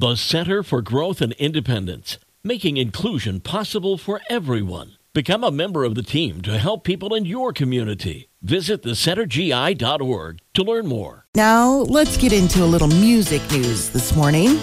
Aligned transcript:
The 0.00 0.16
Center 0.16 0.62
for 0.62 0.80
Growth 0.80 1.20
and 1.20 1.34
Independence, 1.34 2.16
making 2.42 2.78
inclusion 2.78 3.38
possible 3.40 3.98
for 3.98 4.22
everyone. 4.30 4.96
Become 5.12 5.44
a 5.44 5.50
member 5.50 5.84
of 5.84 5.94
the 5.94 6.02
team 6.02 6.40
to 6.40 6.56
help 6.56 6.84
people 6.84 7.14
in 7.14 7.26
your 7.26 7.52
community. 7.52 8.30
Visit 8.40 8.82
thecentergi.org 8.82 10.38
to 10.54 10.62
learn 10.62 10.86
more. 10.86 11.26
Now, 11.34 11.80
let's 11.80 12.16
get 12.16 12.32
into 12.32 12.64
a 12.64 12.72
little 12.72 12.88
music 12.88 13.42
news 13.52 13.90
this 13.90 14.16
morning. 14.16 14.58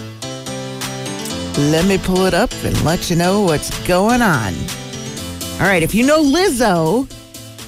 Let 1.70 1.86
me 1.86 1.98
pull 1.98 2.26
it 2.26 2.34
up 2.34 2.52
and 2.64 2.84
let 2.84 3.08
you 3.08 3.14
know 3.14 3.42
what's 3.42 3.70
going 3.86 4.22
on. 4.22 4.54
All 5.60 5.68
right, 5.68 5.84
if 5.84 5.94
you 5.94 6.04
know 6.04 6.20
Lizzo, 6.20 7.08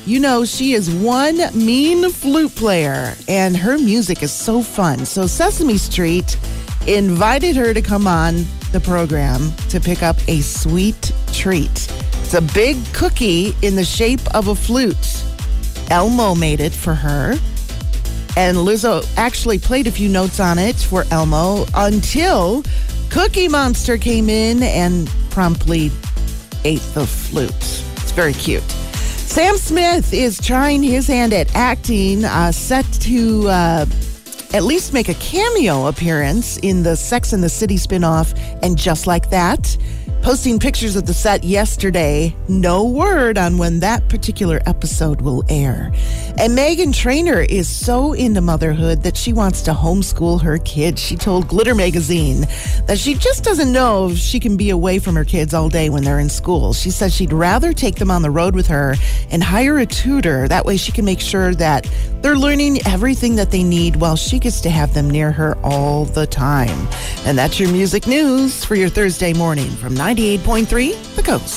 you 0.09 0.19
know 0.19 0.45
she 0.45 0.73
is 0.73 0.91
one 0.91 1.37
mean 1.55 2.11
flute 2.11 2.53
player, 2.57 3.15
and 3.29 3.57
her 3.57 3.79
music 3.79 4.25
is 4.25 4.33
so 4.33 4.61
fun. 4.61 5.07
So, 5.07 5.29
Sesame 5.29 5.79
Street 5.79 6.37
invited 6.87 7.57
her 7.57 7.75
to 7.75 7.83
come 7.83 8.07
on 8.07 8.45
the 8.73 8.81
program 8.81 9.53
to 9.69 9.81
pick 9.81 10.03
up 10.03 10.17
a 10.29 10.41
sweet 10.41 11.13
treat. 11.33 11.89
It's 12.23 12.35
a 12.35 12.43
big 12.55 12.77
cookie 12.95 13.55
in 13.63 13.77
the 13.77 13.85
shape 13.85 14.21
of 14.35 14.49
a 14.49 14.55
flute. 14.55 15.25
Elmo 15.91 16.35
made 16.35 16.61
it 16.61 16.73
for 16.73 16.95
her. 16.95 17.33
And 18.37 18.57
Lizzo 18.59 19.05
actually 19.17 19.59
played 19.59 19.89
a 19.89 19.91
few 19.91 20.09
notes 20.09 20.39
on 20.39 20.59
it 20.59 20.77
for 20.77 21.05
Elmo 21.11 21.67
until 21.75 22.63
Cookie 23.11 23.49
Monster 23.49 23.99
came 23.99 24.29
in 24.29 24.63
and 24.63 25.09
promptly 25.31 25.91
ate 26.65 26.83
the 26.95 27.07
flute. 27.07 27.51
It's 27.51 28.13
very 28.13 28.35
cute. 28.35 28.63
Sam 28.63 29.57
Smith 29.57 30.13
is 30.13 30.41
trying 30.41 30.83
his 30.83 31.09
hand 31.09 31.33
at 31.33 31.55
acting, 31.55 32.25
uh, 32.25 32.53
set 32.53 32.85
to 33.01 33.49
uh, 33.49 33.87
at 34.53 34.65
least 34.65 34.93
make 34.93 35.09
a 35.09 35.15
cameo 35.15 35.87
appearance 35.87 36.57
in 36.59 36.83
the 36.83 36.97
Sex 36.97 37.33
and 37.33 37.43
the 37.43 37.49
City 37.49 37.77
spinoff, 37.77 38.37
and 38.63 38.77
just 38.77 39.07
like 39.07 39.31
that 39.31 39.77
posting 40.23 40.59
pictures 40.59 40.97
of 40.97 41.07
the 41.07 41.15
set 41.15 41.45
yesterday. 41.45 42.35
No 42.49 42.85
word 42.85 43.39
on 43.39 43.57
when 43.57 43.81
that 43.81 44.07
particular 44.09 44.61
episode 44.67 45.21
will 45.23 45.43
air. 45.49 45.93
And 46.39 46.57
Meghan 46.57 46.95
Trainor 46.95 47.41
is 47.41 47.69
so 47.69 48.13
into 48.13 48.41
motherhood 48.41 49.03
that 49.03 49.17
she 49.17 49.33
wants 49.33 49.63
to 49.63 49.73
homeschool 49.73 50.43
her 50.43 50.59
kids. 50.59 51.01
She 51.01 51.17
told 51.17 51.49
Glitter 51.49 51.75
Magazine 51.75 52.43
that 52.87 52.99
she 52.99 53.15
just 53.15 53.45
doesn't 53.45 53.73
know 53.73 54.11
if 54.11 54.19
she 54.19 54.39
can 54.39 54.57
be 54.57 54.71
away 54.71 54.99
from 54.99 55.15
her 55.15 55.25
kids 55.25 55.55
all 55.55 55.69
day 55.69 55.89
when 55.89 56.05
they're 56.05 56.21
in 56.21 56.29
school. 56.29 56.73
She 56.75 56.91
says 56.91 57.15
she'd 57.15 57.33
rather 57.33 57.73
take 57.73 57.97
them 57.97 58.11
on 58.11 58.23
the 58.23 58.31
road 58.31 58.55
with 58.55 58.67
her 58.67 58.97
and 59.31 59.43
hire 59.43 59.79
a 59.79 59.87
tutor. 59.87 60.49
That 60.49 60.67
way 60.67 60.77
she 60.77 60.93
can 60.93 61.05
make 61.05 61.21
sure 61.21 61.55
that 61.55 61.89
they're 62.21 62.37
learning 62.37 62.87
everything 62.87 63.37
that 63.37 63.51
they 63.51 63.63
need 63.63 63.97
while 63.97 64.17
she 64.17 64.39
gets 64.39 64.61
to 64.63 64.71
have 64.71 64.93
them 64.93 65.09
near 65.09 65.33
her 65.33 65.57
all 65.63 66.05
the 66.05 66.27
time. 66.27 66.89
And 67.25 67.39
that's 67.39 67.59
your 67.59 67.71
music 67.71 68.07
news 68.07 68.65
for 68.65 68.75
your 68.75 68.91
Thursday 68.91 69.33
morning 69.33 69.71
from 69.71 69.95
98.3 70.15 71.15
The 71.15 71.23
Coast. 71.23 71.51